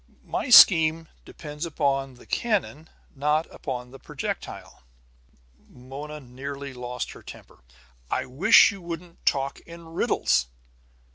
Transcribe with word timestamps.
"My 0.25 0.49
scheme 0.49 1.09
depends 1.25 1.63
upon 1.63 2.15
the 2.15 2.25
cannon, 2.25 2.89
not 3.15 3.45
upon 3.53 3.91
the 3.91 3.99
projectile." 3.99 4.81
Mona 5.69 6.19
nearly 6.19 6.73
lost 6.73 7.11
her 7.11 7.21
temper. 7.21 7.63
"I 8.09 8.25
wish 8.25 8.71
you 8.71 8.81
wouldn't 8.81 9.23
talk 9.27 9.59
in 9.59 9.89
riddles!" 9.89 10.47